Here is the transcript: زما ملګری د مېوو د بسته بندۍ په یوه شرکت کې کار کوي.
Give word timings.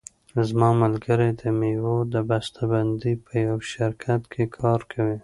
زما 0.47 0.69
ملګری 0.83 1.29
د 1.41 1.43
مېوو 1.59 1.97
د 2.13 2.15
بسته 2.29 2.61
بندۍ 2.71 3.13
په 3.25 3.31
یوه 3.45 3.57
شرکت 3.73 4.21
کې 4.33 4.43
کار 4.57 4.79
کوي. 4.91 5.17